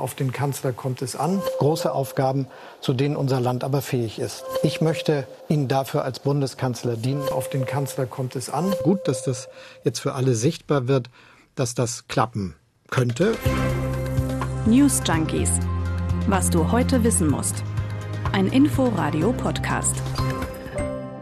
[0.00, 1.42] Auf den Kanzler kommt es an.
[1.58, 2.46] Große Aufgaben,
[2.80, 4.44] zu denen unser Land aber fähig ist.
[4.62, 7.28] Ich möchte Ihnen dafür als Bundeskanzler dienen.
[7.28, 8.74] Auf den Kanzler kommt es an.
[8.82, 9.48] Gut, dass das
[9.84, 11.10] jetzt für alle sichtbar wird,
[11.54, 12.56] dass das klappen
[12.88, 13.34] könnte.
[14.66, 15.50] News Junkies.
[16.26, 17.62] Was du heute wissen musst.
[18.32, 19.96] Ein Info-Radio-Podcast.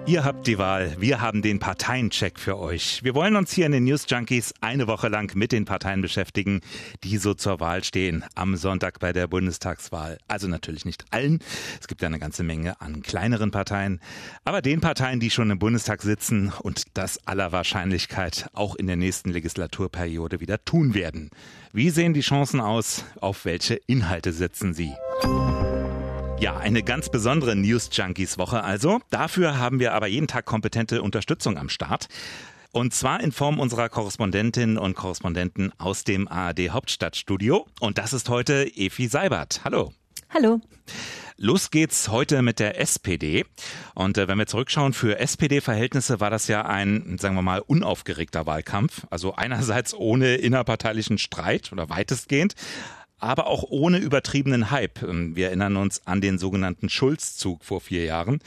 [0.09, 0.97] Ihr habt die Wahl.
[0.99, 3.05] Wir haben den Parteiencheck für euch.
[3.05, 6.63] Wir wollen uns hier in den News Junkies eine Woche lang mit den Parteien beschäftigen,
[7.05, 10.17] die so zur Wahl stehen am Sonntag bei der Bundestagswahl.
[10.27, 11.41] Also natürlich nicht allen.
[11.79, 14.01] Es gibt ja eine ganze Menge an kleineren Parteien.
[14.47, 18.97] Aber den Parteien, die schon im Bundestag sitzen und das aller Wahrscheinlichkeit auch in der
[18.97, 21.29] nächsten Legislaturperiode wieder tun werden.
[21.75, 23.05] Wie sehen die Chancen aus?
[23.21, 24.95] Auf welche Inhalte setzen sie?
[26.41, 29.01] Ja, eine ganz besondere News Junkies Woche also.
[29.11, 32.07] Dafür haben wir aber jeden Tag kompetente Unterstützung am Start.
[32.71, 37.67] Und zwar in Form unserer Korrespondentinnen und Korrespondenten aus dem ARD Hauptstadtstudio.
[37.81, 39.63] Und das ist heute Efi Seibert.
[39.65, 39.93] Hallo.
[40.31, 40.61] Hallo.
[41.41, 43.45] Los geht's heute mit der SPD.
[43.95, 48.47] Und äh, wenn wir zurückschauen, für SPD-Verhältnisse war das ja ein, sagen wir mal, unaufgeregter
[48.47, 49.07] Wahlkampf.
[49.11, 52.55] Also einerseits ohne innerparteilichen Streit oder weitestgehend,
[53.19, 55.03] aber auch ohne übertriebenen Hype.
[55.03, 58.41] Ähm, wir erinnern uns an den sogenannten Schulz-Zug vor vier Jahren.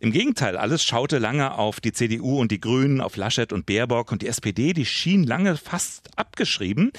[0.00, 4.10] Im Gegenteil, alles schaute lange auf die CDU und die Grünen, auf Laschet und Baerbock
[4.10, 6.90] und die SPD, die schien lange fast abgeschrieben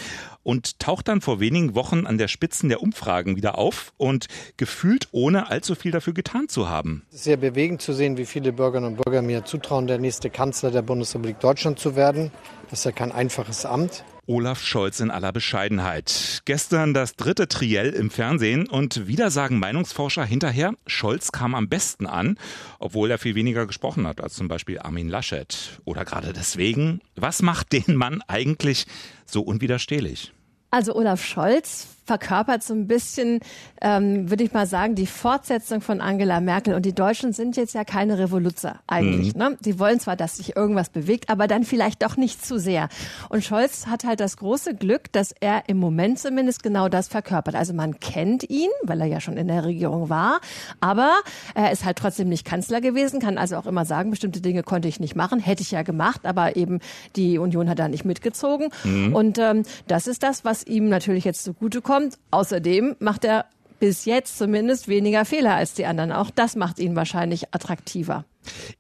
[0.44, 5.10] und taucht dann vor wenigen Wochen an der Spitzen der Umfragen wieder auf und gefühlt
[5.12, 7.04] ohne allzu viel dafür getan zu haben.
[7.10, 10.82] Sehr bewegend zu sehen, wie viele Bürgerinnen und Bürger mir zutrauen, der nächste Kanzler der
[10.82, 12.32] Bundesrepublik Deutschland zu werden.
[12.70, 14.04] Das ist ja kein einfaches Amt.
[14.26, 16.42] Olaf Scholz in aller Bescheidenheit.
[16.46, 22.06] Gestern das dritte Triell im Fernsehen und wieder sagen Meinungsforscher hinterher, Scholz kam am besten
[22.06, 22.38] an,
[22.80, 25.82] obwohl er viel weniger gesprochen hat als zum Beispiel Armin Laschet.
[25.84, 28.86] Oder gerade deswegen, was macht den Mann eigentlich
[29.26, 30.32] so unwiderstehlich?
[30.72, 33.40] Also Olaf Scholz verkörpert so ein bisschen,
[33.82, 36.74] ähm, würde ich mal sagen, die Fortsetzung von Angela Merkel.
[36.74, 39.34] Und die Deutschen sind jetzt ja keine Revoluzer eigentlich.
[39.34, 39.40] Mhm.
[39.40, 39.58] Ne?
[39.62, 42.90] Die wollen zwar, dass sich irgendwas bewegt, aber dann vielleicht doch nicht zu sehr.
[43.30, 47.56] Und Scholz hat halt das große Glück, dass er im Moment zumindest genau das verkörpert.
[47.56, 50.42] Also man kennt ihn, weil er ja schon in der Regierung war,
[50.82, 51.14] aber
[51.56, 54.88] er ist halt trotzdem nicht Kanzler gewesen, kann also auch immer sagen, bestimmte Dinge konnte
[54.88, 56.80] ich nicht machen, hätte ich ja gemacht, aber eben
[57.16, 58.70] die Union hat da nicht mitgezogen.
[58.84, 59.16] Mhm.
[59.16, 62.18] Und ähm, das ist das, was ihm natürlich jetzt zugutekommt kommt.
[62.32, 63.46] Außerdem macht er
[63.80, 66.12] bis jetzt zumindest weniger Fehler als die anderen.
[66.12, 68.26] Auch das macht ihn wahrscheinlich attraktiver.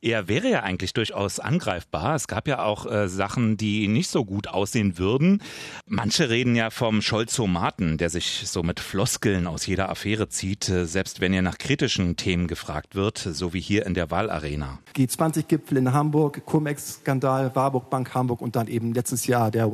[0.02, 2.16] Er wäre ja eigentlich durchaus angreifbar.
[2.16, 5.42] Es gab ja auch äh, Sachen, die nicht so gut aussehen würden.
[5.86, 10.86] Manche reden ja vom Scholzomaten, der sich so mit Floskeln aus jeder Affäre zieht, äh,
[10.86, 14.80] selbst wenn er nach kritischen Themen gefragt wird, so wie hier in der Wahlarena.
[14.96, 19.72] G20-Gipfel in Hamburg, Cum-Ex-Skandal, Warburg Bank Hamburg und dann eben letztes Jahr der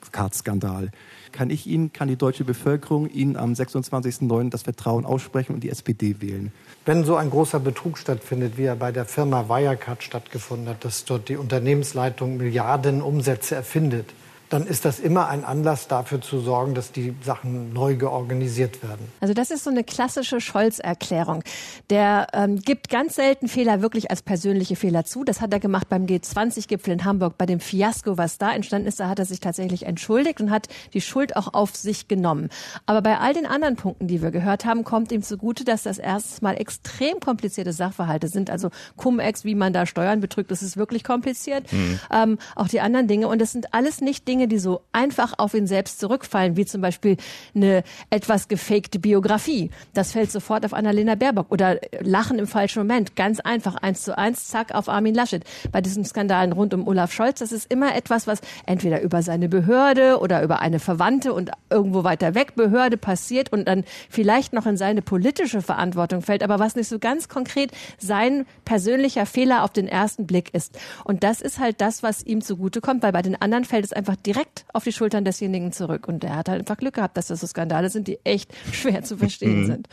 [0.00, 0.90] Wirecard-Skandal
[1.32, 4.50] kann ich Ihnen, kann die deutsche Bevölkerung Ihnen am 26.09.
[4.50, 6.52] das Vertrauen aussprechen und die SPD wählen.
[6.84, 11.04] Wenn so ein großer Betrug stattfindet, wie er bei der Firma Wirecard stattgefunden hat, dass
[11.04, 14.06] dort die Unternehmensleitung Milliarden Umsätze erfindet,
[14.50, 19.10] dann ist das immer ein Anlass dafür zu sorgen, dass die Sachen neu georganisiert werden.
[19.20, 21.44] Also das ist so eine klassische Scholz-Erklärung.
[21.88, 25.22] Der ähm, gibt ganz selten Fehler wirklich als persönliche Fehler zu.
[25.22, 28.98] Das hat er gemacht beim G20-Gipfel in Hamburg, bei dem Fiasko, was da entstanden ist.
[28.98, 32.48] Da hat er sich tatsächlich entschuldigt und hat die Schuld auch auf sich genommen.
[32.86, 35.98] Aber bei all den anderen Punkten, die wir gehört haben, kommt ihm zugute, dass das
[35.98, 38.50] erstens mal extrem komplizierte Sachverhalte sind.
[38.50, 41.72] Also Cum-Ex, wie man da Steuern betrügt, das ist wirklich kompliziert.
[41.72, 42.00] Mhm.
[42.12, 43.28] Ähm, auch die anderen Dinge.
[43.28, 46.64] Und das sind alles nicht Dinge, Dinge, die so einfach auf ihn selbst zurückfallen, wie
[46.64, 47.18] zum Beispiel
[47.54, 49.70] eine etwas gefakte Biografie.
[49.92, 53.16] Das fällt sofort auf Annalena Baerbock oder Lachen im falschen Moment.
[53.16, 55.44] Ganz einfach, eins zu eins, zack, auf Armin Laschet.
[55.72, 59.50] Bei diesen Skandalen rund um Olaf Scholz, das ist immer etwas, was entweder über seine
[59.50, 64.64] Behörde oder über eine Verwandte und irgendwo weiter weg Behörde passiert und dann vielleicht noch
[64.64, 69.72] in seine politische Verantwortung fällt, aber was nicht so ganz konkret sein persönlicher Fehler auf
[69.72, 70.78] den ersten Blick ist.
[71.04, 74.16] Und das ist halt das, was ihm zugutekommt, weil bei den anderen fällt es einfach
[74.30, 76.06] direkt auf die Schultern desjenigen zurück.
[76.06, 79.02] Und er hat halt einfach Glück gehabt, dass das so Skandale sind, die echt schwer
[79.02, 79.66] zu verstehen mhm.
[79.66, 79.88] sind.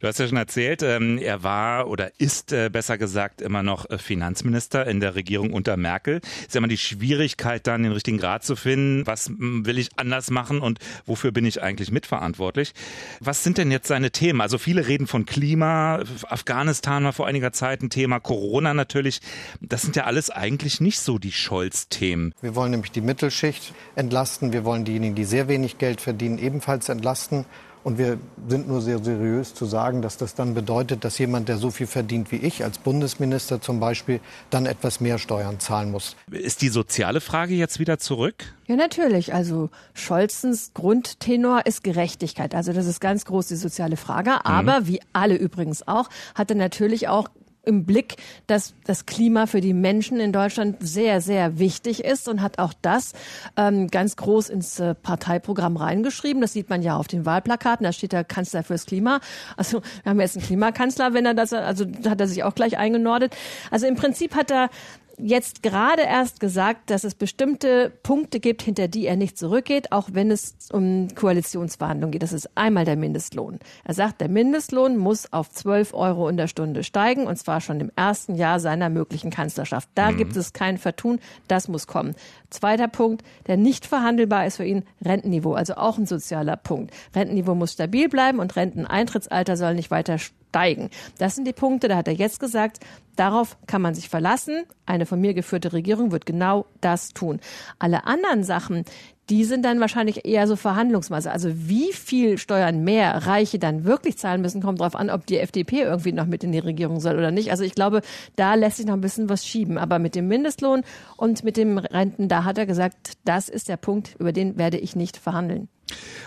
[0.00, 3.90] Du hast ja schon erzählt, ähm, er war oder ist äh, besser gesagt immer noch
[3.90, 6.20] äh, Finanzminister in der Regierung unter Merkel.
[6.46, 9.06] Ist ja immer die Schwierigkeit, dann den richtigen Grad zu finden.
[9.06, 12.72] Was will ich anders machen und wofür bin ich eigentlich mitverantwortlich?
[13.20, 14.40] Was sind denn jetzt seine Themen?
[14.40, 19.20] Also viele reden von Klima, Afghanistan war vor einiger Zeit ein Thema, Corona natürlich.
[19.60, 22.34] Das sind ja alles eigentlich nicht so die Scholz-Themen.
[22.40, 23.57] Wir wollen nämlich die Mittelschicht
[23.96, 24.52] entlasten.
[24.52, 27.44] Wir wollen diejenigen, die sehr wenig Geld verdienen, ebenfalls entlasten.
[27.84, 28.18] Und wir
[28.48, 31.86] sind nur sehr seriös zu sagen, dass das dann bedeutet, dass jemand, der so viel
[31.86, 34.20] verdient wie ich, als Bundesminister zum Beispiel,
[34.50, 36.16] dann etwas mehr Steuern zahlen muss.
[36.30, 38.34] Ist die soziale Frage jetzt wieder zurück?
[38.66, 39.32] Ja, natürlich.
[39.32, 42.54] Also Scholzens Grundtenor ist Gerechtigkeit.
[42.54, 44.44] Also das ist ganz groß die soziale Frage.
[44.44, 44.86] Aber mhm.
[44.88, 47.28] wie alle übrigens auch, hat er natürlich auch
[47.68, 48.16] im Blick,
[48.46, 52.72] dass das Klima für die Menschen in Deutschland sehr, sehr wichtig ist und hat auch
[52.82, 53.12] das
[53.56, 56.40] ähm, ganz groß ins äh, Parteiprogramm reingeschrieben.
[56.40, 57.84] Das sieht man ja auf den Wahlplakaten.
[57.84, 59.20] Da steht der Kanzler fürs Klima.
[59.56, 62.78] Also wir haben jetzt einen Klimakanzler, wenn er das, also hat er sich auch gleich
[62.78, 63.36] eingenordet.
[63.70, 64.70] Also im Prinzip hat er
[65.18, 70.08] jetzt gerade erst gesagt, dass es bestimmte Punkte gibt, hinter die er nicht zurückgeht, auch
[70.12, 72.22] wenn es um Koalitionsverhandlungen geht.
[72.22, 73.58] Das ist einmal der Mindestlohn.
[73.84, 77.80] Er sagt, der Mindestlohn muss auf 12 Euro in der Stunde steigen und zwar schon
[77.80, 79.88] im ersten Jahr seiner möglichen Kanzlerschaft.
[79.94, 80.16] Da mhm.
[80.16, 81.20] gibt es kein Vertun.
[81.48, 82.14] Das muss kommen.
[82.50, 86.92] Zweiter Punkt, der nicht verhandelbar ist für ihn, Rentenniveau, also auch ein sozialer Punkt.
[87.14, 90.18] Rentenniveau muss stabil bleiben und Renteneintrittsalter soll nicht weiter
[90.48, 90.90] steigen.
[91.18, 92.80] Das sind die Punkte, da hat er jetzt gesagt,
[93.16, 94.64] darauf kann man sich verlassen.
[94.86, 97.40] Eine von mir geführte Regierung wird genau das tun.
[97.78, 98.84] Alle anderen Sachen,
[99.30, 101.30] die sind dann wahrscheinlich eher so Verhandlungsmasse.
[101.30, 105.38] Also wie viel Steuern mehr Reiche dann wirklich zahlen müssen, kommt darauf an, ob die
[105.38, 107.50] FDP irgendwie noch mit in die Regierung soll oder nicht.
[107.50, 108.00] Also ich glaube,
[108.36, 109.78] da lässt sich noch ein bisschen was schieben.
[109.78, 110.82] Aber mit dem Mindestlohn
[111.16, 114.78] und mit dem Renten, da hat er gesagt, das ist der Punkt, über den werde
[114.78, 115.68] ich nicht verhandeln.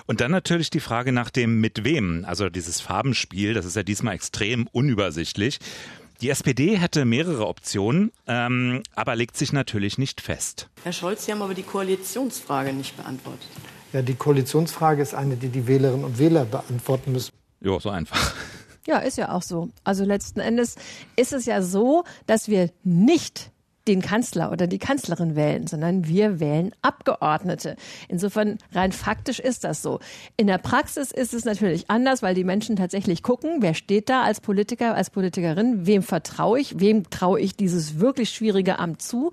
[0.07, 2.25] Und dann natürlich die Frage nach dem mit wem.
[2.27, 5.59] Also dieses Farbenspiel, das ist ja diesmal extrem unübersichtlich.
[6.21, 10.69] Die SPD hätte mehrere Optionen, ähm, aber legt sich natürlich nicht fest.
[10.83, 13.47] Herr Scholz, Sie haben aber die Koalitionsfrage nicht beantwortet.
[13.91, 17.31] Ja, die Koalitionsfrage ist eine, die die Wählerinnen und Wähler beantworten müssen.
[17.59, 18.35] Ja, so einfach.
[18.87, 19.69] Ja, ist ja auch so.
[19.83, 20.75] Also letzten Endes
[21.15, 23.51] ist es ja so, dass wir nicht
[23.91, 27.75] den Kanzler oder die Kanzlerin wählen, sondern wir wählen Abgeordnete.
[28.07, 29.99] Insofern rein faktisch ist das so.
[30.37, 34.23] In der Praxis ist es natürlich anders, weil die Menschen tatsächlich gucken, wer steht da
[34.23, 39.31] als Politiker, als Politikerin, wem vertraue ich, wem traue ich dieses wirklich schwierige Amt zu.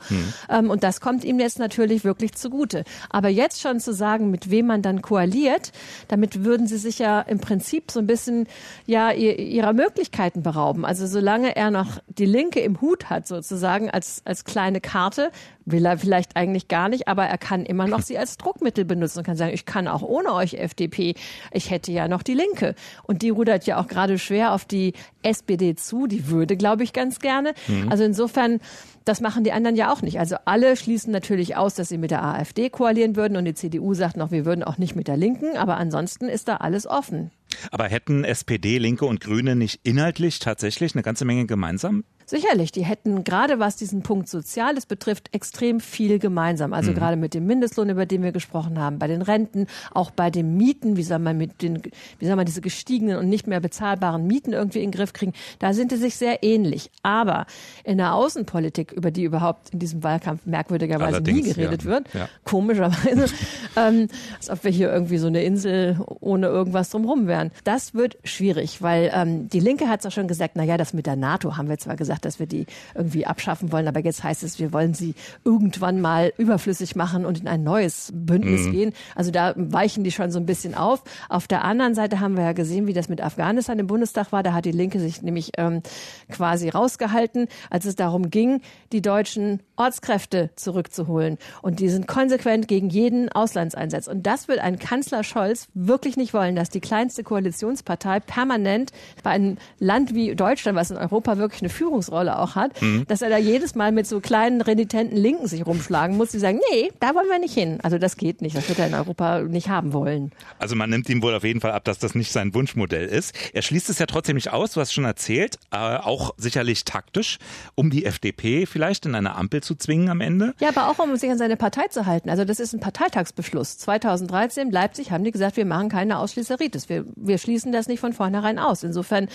[0.48, 0.70] Hm.
[0.70, 2.82] und das kommt ihm jetzt natürlich wirklich zugute.
[3.10, 5.70] Aber jetzt schon zu sagen, mit wem man dann koaliert,
[6.08, 8.48] damit würden sie sich ja im Prinzip so ein bisschen
[8.86, 10.84] ja ihrer Möglichkeiten berauben.
[10.84, 15.30] Also solange er noch die Linke im Hut hat sozusagen als als als kleine Karte,
[15.64, 19.18] will er vielleicht eigentlich gar nicht, aber er kann immer noch sie als Druckmittel benutzen
[19.18, 21.14] und kann sagen, ich kann auch ohne euch FDP,
[21.52, 22.74] ich hätte ja noch die Linke.
[23.04, 26.92] Und die rudert ja auch gerade schwer auf die SPD zu, die würde, glaube ich,
[26.92, 27.52] ganz gerne.
[27.68, 27.90] Mhm.
[27.90, 28.60] Also insofern,
[29.04, 30.18] das machen die anderen ja auch nicht.
[30.18, 33.94] Also alle schließen natürlich aus, dass sie mit der AfD koalieren würden und die CDU
[33.94, 37.30] sagt noch, wir würden auch nicht mit der Linken, aber ansonsten ist da alles offen.
[37.70, 42.04] Aber hätten SPD, Linke und Grüne nicht inhaltlich tatsächlich eine ganze Menge gemeinsam?
[42.28, 46.74] Sicherlich, die hätten gerade was diesen Punkt Soziales betrifft, extrem viel gemeinsam.
[46.74, 46.96] Also mhm.
[46.96, 50.58] gerade mit dem Mindestlohn, über den wir gesprochen haben, bei den Renten, auch bei den
[50.58, 51.80] Mieten, wie soll man mit den,
[52.18, 55.32] wie soll man diese gestiegenen und nicht mehr bezahlbaren Mieten irgendwie in den Griff kriegen,
[55.58, 56.90] da sind die sich sehr ähnlich.
[57.02, 57.46] Aber
[57.82, 61.88] in der Außenpolitik, über die überhaupt in diesem Wahlkampf merkwürdigerweise Allerdings, nie geredet ja.
[61.88, 62.28] wird, ja.
[62.44, 63.24] komischerweise,
[63.76, 67.52] ähm, als ob wir hier irgendwie so eine Insel ohne irgendwas drumherum wären.
[67.64, 70.92] Das wird schwierig, weil ähm, die Linke hat es auch schon gesagt, na ja, das
[70.92, 73.88] mit der NATO haben wir zwar gesagt, gesagt, dass wir die irgendwie abschaffen wollen.
[73.88, 78.10] Aber jetzt heißt es, wir wollen sie irgendwann mal überflüssig machen und in ein neues
[78.14, 78.72] Bündnis mhm.
[78.72, 78.92] gehen.
[79.14, 81.02] Also da weichen die schon so ein bisschen auf.
[81.28, 84.42] Auf der anderen Seite haben wir ja gesehen, wie das mit Afghanistan im Bundestag war.
[84.42, 85.82] Da hat die Linke sich nämlich ähm,
[86.30, 88.60] quasi rausgehalten, als es darum ging,
[88.92, 91.38] die deutschen Ortskräfte zurückzuholen.
[91.62, 94.08] Und die sind konsequent gegen jeden Auslandseinsatz.
[94.08, 98.92] Und das wird ein Kanzler Scholz wirklich nicht wollen, dass die kleinste Koalitionspartei permanent
[99.22, 103.06] bei einem Land wie Deutschland, was in Europa wirklich eine Führungs Führungsrolle auch hat, mhm.
[103.06, 106.60] dass er da jedes Mal mit so kleinen renitenten Linken sich rumschlagen muss, die sagen,
[106.72, 107.78] nee, da wollen wir nicht hin.
[107.82, 108.56] Also das geht nicht.
[108.56, 110.32] Das wird er in Europa nicht haben wollen.
[110.58, 113.34] Also man nimmt ihm wohl auf jeden Fall ab, dass das nicht sein Wunschmodell ist.
[113.52, 117.38] Er schließt es ja trotzdem nicht aus, du hast schon erzählt, äh, auch sicherlich taktisch,
[117.74, 120.54] um die FDP vielleicht in eine Ampel zu zwingen am Ende.
[120.60, 122.30] Ja, aber auch um sich an seine Partei zu halten.
[122.30, 123.78] Also das ist ein Parteitagsbeschluss.
[123.78, 126.88] 2013 Leipzig haben die gesagt, wir machen keine Ausschließeritis.
[126.88, 128.82] Wir, wir schließen das nicht von vornherein aus.
[128.82, 129.28] Insofern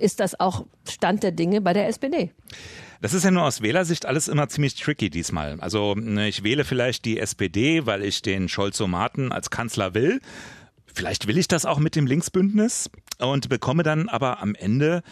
[0.00, 2.32] ist das auch Stand der Dinge bei der SPD.
[3.00, 5.58] Das ist ja nur aus Wählersicht alles immer ziemlich tricky diesmal.
[5.60, 10.20] Also ne, ich wähle vielleicht die SPD, weil ich den Scholz-Somaten als Kanzler will.
[10.92, 15.02] Vielleicht will ich das auch mit dem Linksbündnis und bekomme dann aber am Ende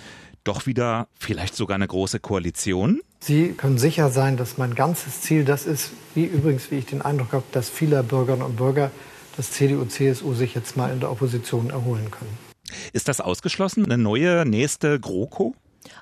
[0.44, 3.00] doch wieder vielleicht sogar eine große Koalition.
[3.20, 7.02] Sie können sicher sein, dass mein ganzes Ziel das ist, wie übrigens, wie ich den
[7.02, 8.90] Eindruck habe, dass viele Bürgerinnen und Bürger,
[9.36, 12.47] dass CDU, CSU sich jetzt mal in der Opposition erholen können.
[12.92, 13.84] Ist das ausgeschlossen?
[13.84, 15.54] Eine neue nächste GroKo?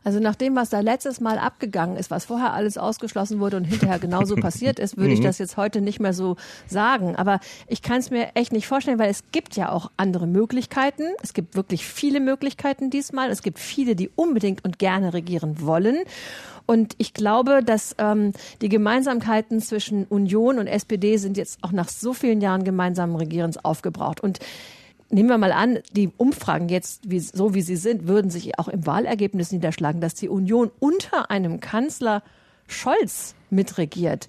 [0.05, 3.64] Also nach dem, was da letztes Mal abgegangen ist, was vorher alles ausgeschlossen wurde und
[3.64, 5.25] hinterher genauso passiert ist, würde ich mhm.
[5.25, 7.16] das jetzt heute nicht mehr so sagen.
[7.16, 11.05] Aber ich kann es mir echt nicht vorstellen, weil es gibt ja auch andere Möglichkeiten.
[11.23, 13.31] Es gibt wirklich viele Möglichkeiten diesmal.
[13.31, 15.99] Es gibt viele, die unbedingt und gerne regieren wollen.
[16.66, 21.88] Und ich glaube, dass ähm, die Gemeinsamkeiten zwischen Union und SPD sind jetzt auch nach
[21.88, 24.21] so vielen Jahren gemeinsamen Regierens aufgebraucht.
[24.21, 24.40] Und
[25.11, 28.69] nehmen wir mal an, die Umfragen jetzt, wie, so wie sie sind, würden sich auch
[28.69, 32.23] im Wahlergebnis niederschlagen, dass die Union unter einem Kanzler
[32.67, 34.29] Scholz mitregiert.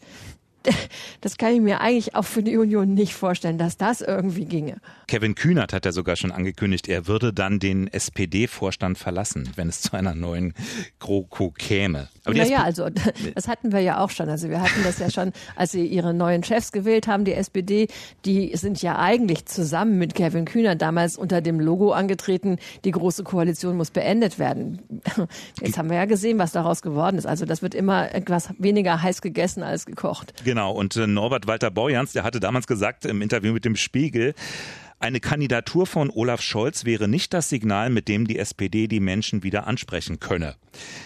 [1.22, 4.78] Das kann ich mir eigentlich auch für die Union nicht vorstellen, dass das irgendwie ginge.
[5.08, 9.82] Kevin Kühnert hat ja sogar schon angekündigt, er würde dann den SPD-Vorstand verlassen, wenn es
[9.82, 10.54] zu einer neuen
[11.00, 12.10] GroKo käme.
[12.24, 12.90] Aber naja, also
[13.36, 14.30] das hatten wir ja auch schon.
[14.30, 17.88] Also wir hatten das ja schon, als sie ihre neuen Chefs gewählt haben, die SPD,
[18.26, 23.24] die sind ja eigentlich zusammen mit Kevin Kühnert damals unter dem Logo angetreten, die Große
[23.24, 24.82] Koalition muss beendet werden.
[25.62, 27.26] Jetzt haben wir ja gesehen, was daraus geworden ist.
[27.26, 30.34] Also das wird immer etwas weniger heiß gegessen als gekocht.
[30.44, 34.34] Genau, und äh, Norbert Walter Borjans, der hatte damals gesagt im Interview mit dem Spiegel,
[35.00, 39.44] eine Kandidatur von Olaf Scholz wäre nicht das Signal, mit dem die SPD die Menschen
[39.44, 40.56] wieder ansprechen könne.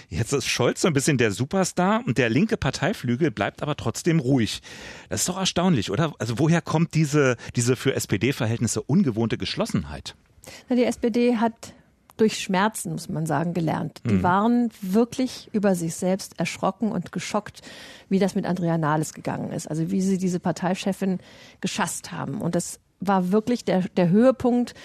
[0.07, 4.19] Jetzt ist Scholz so ein bisschen der Superstar und der linke Parteiflügel bleibt aber trotzdem
[4.19, 4.61] ruhig.
[5.09, 6.13] Das ist doch erstaunlich, oder?
[6.19, 10.15] Also woher kommt diese, diese für SPD-Verhältnisse ungewohnte Geschlossenheit?
[10.69, 11.73] Die SPD hat
[12.21, 14.01] durch Schmerzen, muss man sagen, gelernt.
[14.05, 14.23] Die mhm.
[14.23, 17.61] waren wirklich über sich selbst erschrocken und geschockt,
[18.09, 19.67] wie das mit Andrea Nahles gegangen ist.
[19.67, 21.17] Also wie sie diese Parteichefin
[21.61, 22.39] geschasst haben.
[22.39, 24.75] Und das war wirklich der, der Höhepunkt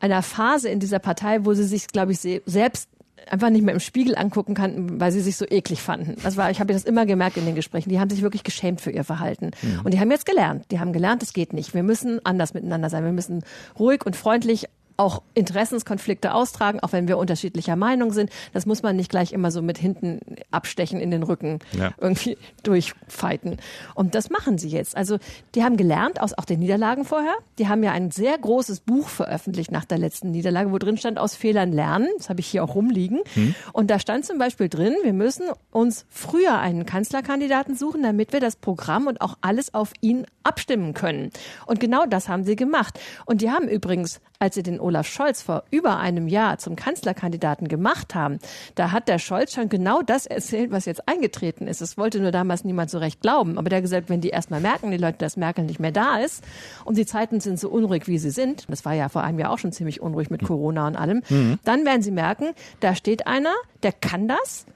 [0.00, 2.88] einer Phase in dieser Partei, wo sie sich, glaube ich, selbst
[3.30, 6.16] einfach nicht mehr im Spiegel angucken kannten, weil sie sich so eklig fanden.
[6.22, 7.90] Das war, ich habe das immer gemerkt in den Gesprächen.
[7.90, 9.50] Die haben sich wirklich geschämt für ihr Verhalten.
[9.60, 9.80] Mhm.
[9.84, 10.70] Und die haben jetzt gelernt.
[10.70, 11.74] Die haben gelernt, es geht nicht.
[11.74, 13.04] Wir müssen anders miteinander sein.
[13.04, 13.44] Wir müssen
[13.78, 18.30] ruhig und freundlich auch Interessenskonflikte austragen, auch wenn wir unterschiedlicher Meinung sind.
[18.52, 20.20] Das muss man nicht gleich immer so mit hinten
[20.50, 21.92] abstechen in den Rücken ja.
[21.98, 23.58] irgendwie durchfighten.
[23.94, 24.96] Und das machen sie jetzt.
[24.96, 25.18] Also
[25.54, 27.34] die haben gelernt aus auch den Niederlagen vorher.
[27.58, 31.18] Die haben ja ein sehr großes Buch veröffentlicht nach der letzten Niederlage, wo drin stand,
[31.18, 32.08] aus Fehlern lernen.
[32.18, 33.20] Das habe ich hier auch rumliegen.
[33.34, 33.54] Hm.
[33.72, 38.40] Und da stand zum Beispiel drin, wir müssen uns früher einen Kanzlerkandidaten suchen, damit wir
[38.40, 41.30] das Programm und auch alles auf ihn abstimmen können.
[41.66, 43.00] Und genau das haben sie gemacht.
[43.26, 47.68] Und die haben übrigens, als sie den Olaf Scholz vor über einem Jahr zum Kanzlerkandidaten
[47.68, 48.38] gemacht haben,
[48.74, 51.80] da hat der Scholz schon genau das erzählt, was jetzt eingetreten ist.
[51.80, 53.58] Es wollte nur damals niemand so recht glauben.
[53.58, 56.18] Aber der hat gesagt, wenn die erstmal merken, die Leute, dass Merkel nicht mehr da
[56.18, 56.44] ist
[56.84, 59.50] und die Zeiten sind so unruhig, wie sie sind, das war ja vor einem Jahr
[59.50, 61.58] auch schon ziemlich unruhig mit Corona und allem, mhm.
[61.64, 64.66] dann werden sie merken, da steht einer, der kann das,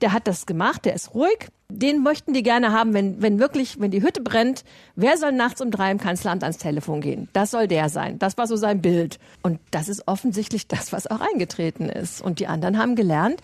[0.00, 1.48] der hat das gemacht, der ist ruhig.
[1.70, 4.64] Den möchten die gerne haben, wenn, wenn wirklich, wenn die Hütte brennt,
[4.96, 7.28] wer soll nachts um drei im Kanzleramt ans Telefon gehen?
[7.32, 8.18] Das soll der sein.
[8.18, 9.18] Das war so sein Bild.
[9.42, 12.20] Und das ist offensichtlich das, was auch eingetreten ist.
[12.20, 13.40] Und die anderen haben gelernt,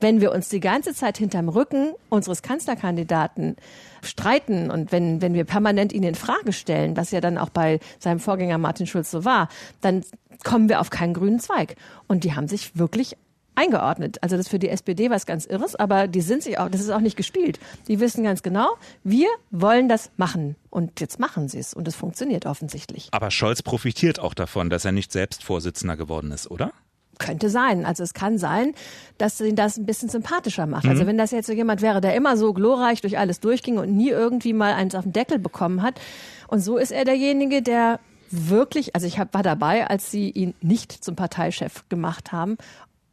[0.00, 3.56] wenn wir uns die ganze Zeit hinterm Rücken unseres Kanzlerkandidaten
[4.02, 7.80] streiten und wenn, wenn wir permanent ihn in Frage stellen, was ja dann auch bei
[7.98, 9.48] seinem Vorgänger Martin Schulz so war,
[9.80, 10.04] dann
[10.42, 11.76] kommen wir auf keinen grünen Zweig.
[12.06, 13.16] Und die haben sich wirklich
[13.54, 14.22] eingeordnet.
[14.22, 16.80] Also das ist für die SPD was ganz Irres, aber die sind sich auch, das
[16.80, 17.58] ist auch nicht gespielt.
[17.88, 20.56] Die wissen ganz genau, wir wollen das machen.
[20.70, 23.08] Und jetzt machen sie es und es funktioniert offensichtlich.
[23.12, 26.72] Aber Scholz profitiert auch davon, dass er nicht selbst Vorsitzender geworden ist, oder?
[27.18, 27.86] Könnte sein.
[27.86, 28.74] Also es kann sein,
[29.18, 30.84] dass ihn das ein bisschen sympathischer macht.
[30.84, 30.92] Also mhm.
[30.94, 33.96] Also wenn das jetzt so jemand wäre, der immer so glorreich durch alles durchging und
[33.96, 36.00] nie irgendwie mal eins auf den Deckel bekommen hat.
[36.48, 40.54] Und so ist er derjenige, der wirklich, also ich hab, war dabei, als sie ihn
[40.60, 42.56] nicht zum Parteichef gemacht haben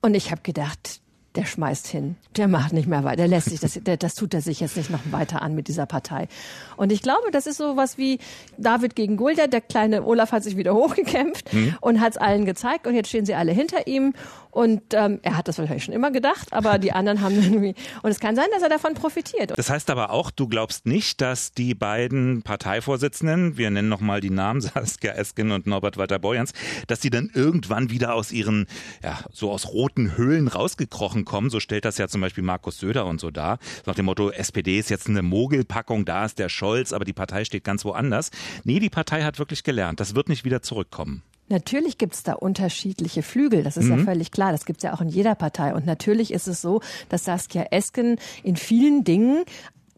[0.01, 1.01] und ich habe gedacht,
[1.35, 2.17] der schmeißt hin.
[2.35, 3.17] Der macht nicht mehr weiter.
[3.17, 5.69] Der lässt sich das, der, das tut er sich jetzt nicht noch weiter an mit
[5.69, 6.27] dieser Partei.
[6.75, 8.19] Und ich glaube, das ist so was wie
[8.57, 9.53] David gegen Goliath.
[9.53, 11.75] Der kleine Olaf hat sich wieder hochgekämpft mhm.
[11.79, 12.85] und hat es allen gezeigt.
[12.85, 14.13] Und jetzt stehen sie alle hinter ihm.
[14.51, 17.75] Und ähm, er hat das wahrscheinlich schon immer gedacht, aber die anderen haben irgendwie.
[18.03, 19.53] Und es kann sein, dass er davon profitiert.
[19.55, 24.29] Das heißt aber auch, du glaubst nicht, dass die beiden Parteivorsitzenden, wir nennen nochmal die
[24.29, 26.53] Namen, Saskia Esken und Norbert Walter-Borjans,
[26.87, 28.67] dass die dann irgendwann wieder aus ihren,
[29.03, 31.49] ja, so aus roten Höhlen rausgekrochen kommen.
[31.49, 33.57] So stellt das ja zum Beispiel Markus Söder und so dar.
[33.85, 37.45] Nach dem Motto, SPD ist jetzt eine Mogelpackung, da ist der Scholz, aber die Partei
[37.45, 38.31] steht ganz woanders.
[38.63, 39.99] Nee, die Partei hat wirklich gelernt.
[39.99, 41.23] Das wird nicht wieder zurückkommen.
[41.51, 43.99] Natürlich gibt es da unterschiedliche Flügel, das ist mhm.
[43.99, 44.51] ja völlig klar.
[44.51, 45.73] Das gibt es ja auch in jeder Partei.
[45.73, 49.43] Und natürlich ist es so, dass Saskia Esken in vielen Dingen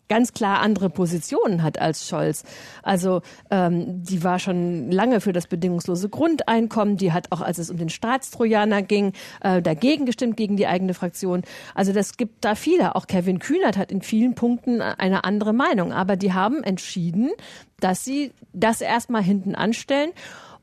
[0.10, 2.44] ganz klar andere Positionen hat als Scholz.
[2.84, 6.98] Also ähm, die war schon lange für das bedingungslose Grundeinkommen.
[6.98, 10.94] Die hat auch, als es um den Staatstrojaner ging, äh, dagegen gestimmt gegen die eigene
[10.94, 11.42] Fraktion.
[11.74, 12.96] Also das gibt da viele.
[12.96, 15.94] Auch Kevin Kühnert hat in vielen Punkten eine andere Meinung.
[15.94, 17.32] Aber die haben entschieden,
[17.80, 20.12] dass sie das erstmal hinten anstellen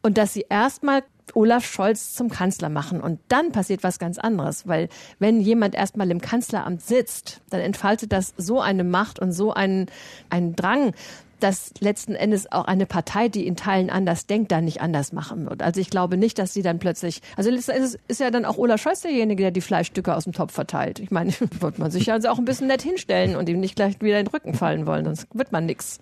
[0.03, 1.03] und dass sie erstmal
[1.35, 3.01] Olaf Scholz zum Kanzler machen.
[3.01, 4.89] Und dann passiert was ganz anderes, weil
[5.19, 9.87] wenn jemand erstmal im Kanzleramt sitzt, dann entfaltet das so eine Macht und so einen,
[10.29, 10.93] einen Drang,
[11.41, 15.49] dass letzten Endes auch eine Partei, die in Teilen anders denkt, da nicht anders machen
[15.49, 15.63] wird.
[15.63, 17.69] Also ich glaube nicht, dass sie dann plötzlich, also es
[18.09, 20.99] ist ja dann auch Olaf Scholz derjenige, der die Fleischstücke aus dem Topf verteilt.
[20.99, 24.01] Ich meine, wird man sich also auch ein bisschen nett hinstellen und ihm nicht gleich
[24.01, 25.99] wieder in den Rücken fallen wollen, sonst wird man nix.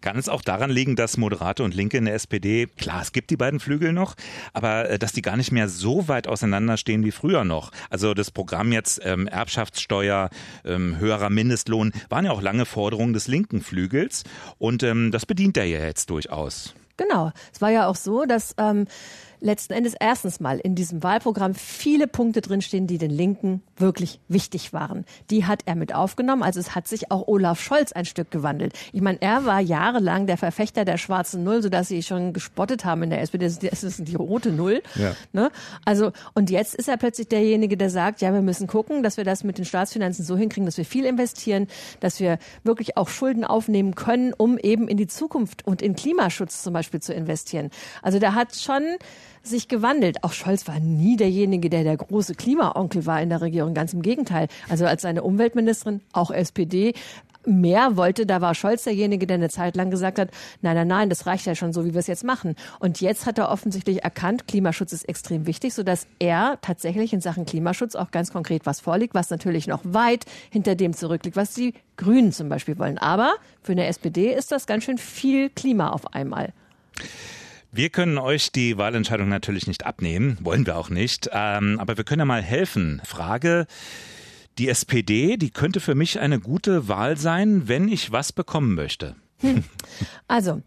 [0.00, 3.30] Kann es auch daran liegen, dass Moderate und Linke in der SPD, klar, es gibt
[3.30, 4.14] die beiden Flügel noch,
[4.52, 7.70] aber äh, dass die gar nicht mehr so weit auseinanderstehen wie früher noch.
[7.90, 10.30] Also das Programm jetzt ähm, Erbschaftssteuer,
[10.64, 14.24] ähm, höherer Mindestlohn waren ja auch lange Forderungen des linken Flügels
[14.58, 16.74] und ähm, das bedient er ja jetzt durchaus.
[16.96, 17.32] Genau.
[17.52, 18.86] Es war ja auch so, dass ähm,
[19.42, 24.72] letzten Endes erstens mal in diesem Wahlprogramm viele Punkte drinstehen, die den Linken wirklich wichtig
[24.72, 25.04] waren.
[25.30, 26.42] Die hat er mit aufgenommen.
[26.42, 28.72] Also es hat sich auch Olaf Scholz ein Stück gewandelt.
[28.92, 33.02] Ich meine, er war jahrelang der Verfechter der schwarzen Null, sodass sie schon gespottet haben
[33.02, 33.44] in der SPD.
[33.44, 34.82] Das ist die rote Null.
[34.94, 35.14] Ja.
[35.32, 35.50] Ne?
[35.84, 39.24] Also, und jetzt ist er plötzlich derjenige, der sagt, ja, wir müssen gucken, dass wir
[39.24, 41.66] das mit den Staatsfinanzen so hinkriegen, dass wir viel investieren,
[42.00, 46.62] dass wir wirklich auch Schulden aufnehmen können, um eben in die Zukunft und in Klimaschutz
[46.62, 47.70] zum Beispiel zu investieren.
[48.02, 48.82] Also der hat schon
[49.42, 50.22] sich gewandelt.
[50.24, 53.74] Auch Scholz war nie derjenige, der der große Klimaonkel war in der Regierung.
[53.74, 54.48] Ganz im Gegenteil.
[54.68, 56.94] Also als seine Umweltministerin, auch SPD,
[57.46, 60.30] mehr wollte, da war Scholz derjenige, der eine Zeit lang gesagt hat,
[60.60, 62.56] nein, nein, nein, das reicht ja schon so, wie wir es jetzt machen.
[62.78, 67.46] Und jetzt hat er offensichtlich erkannt, Klimaschutz ist extrem wichtig, sodass er tatsächlich in Sachen
[67.46, 71.74] Klimaschutz auch ganz konkret was vorliegt, was natürlich noch weit hinter dem zurückliegt, was die
[71.96, 72.98] Grünen zum Beispiel wollen.
[72.98, 76.52] Aber für eine SPD ist das ganz schön viel Klima auf einmal.
[77.74, 82.04] Wir können euch die Wahlentscheidung natürlich nicht abnehmen, wollen wir auch nicht, ähm, aber wir
[82.04, 83.00] können ja mal helfen.
[83.02, 83.66] Frage,
[84.58, 89.16] die SPD, die könnte für mich eine gute Wahl sein, wenn ich was bekommen möchte.
[89.40, 89.64] Hm.
[90.28, 90.60] Also,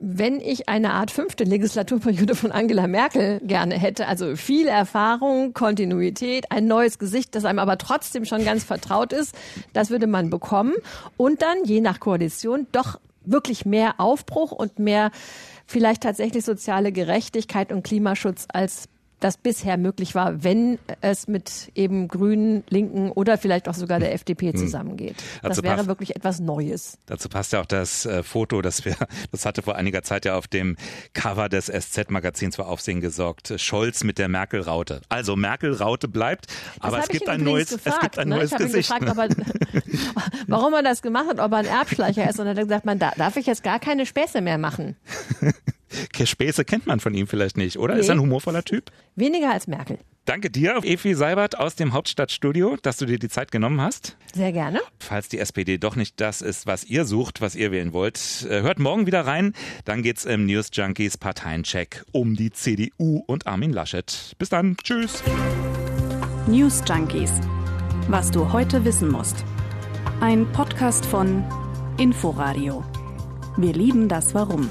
[0.00, 6.52] wenn ich eine Art fünfte Legislaturperiode von Angela Merkel gerne hätte, also viel Erfahrung, Kontinuität,
[6.52, 9.34] ein neues Gesicht, das einem aber trotzdem schon ganz vertraut ist,
[9.72, 10.74] das würde man bekommen.
[11.16, 15.10] Und dann, je nach Koalition, doch wirklich mehr Aufbruch und mehr
[15.66, 18.88] vielleicht tatsächlich soziale Gerechtigkeit und Klimaschutz als
[19.24, 24.10] das bisher möglich war, wenn es mit eben Grünen, Linken oder vielleicht auch sogar der
[24.10, 24.16] hm.
[24.16, 24.58] FDP hm.
[24.58, 25.16] zusammengeht.
[25.42, 26.98] Das wäre wirklich etwas Neues.
[27.06, 28.96] Dazu passt ja auch das äh, Foto, das wir,
[29.32, 30.76] das hatte vor einiger Zeit ja auf dem
[31.14, 33.54] Cover des SZ-Magazins für Aufsehen gesorgt.
[33.56, 35.00] Scholz mit der Merkel-Raute.
[35.08, 36.48] Also Merkel-Raute bleibt,
[36.80, 38.36] aber es gibt, ein neues, gefragt, es gibt ein ne?
[38.36, 38.90] neues, ich Gesicht.
[38.90, 39.82] Ihn gefragt, er,
[40.48, 42.38] warum er das gemacht hat, ob er ein Erbschleicher ist.
[42.38, 44.96] Und er hat gesagt, man darf ich jetzt gar keine Späße mehr machen.
[46.24, 47.94] Späße kennt man von ihm vielleicht nicht, oder?
[47.94, 48.00] Nee.
[48.00, 48.90] Ist er ein humorvoller Typ?
[49.16, 49.98] Weniger als Merkel.
[50.24, 54.16] Danke dir, Evi Seibert aus dem Hauptstadtstudio, dass du dir die Zeit genommen hast.
[54.34, 54.80] Sehr gerne.
[54.98, 58.62] Falls die SPD doch nicht das ist, was ihr sucht, was ihr wählen wollt, äh,
[58.62, 59.52] hört morgen wieder rein.
[59.84, 64.34] Dann geht's im News Junkies Parteiencheck um die CDU und Armin Laschet.
[64.38, 64.76] Bis dann.
[64.82, 65.22] Tschüss.
[66.46, 67.32] News Junkies.
[68.08, 69.44] Was du heute wissen musst.
[70.20, 71.44] Ein Podcast von
[71.98, 72.82] Inforadio.
[73.58, 74.68] Wir lieben das Warum.